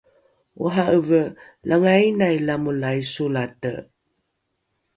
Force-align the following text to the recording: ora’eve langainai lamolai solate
ora’eve 0.65 1.21
langainai 1.67 2.37
lamolai 2.47 2.99
solate 3.13 3.73